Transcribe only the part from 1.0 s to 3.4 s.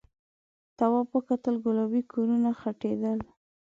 وکتل گلابي کورونه غټېدل.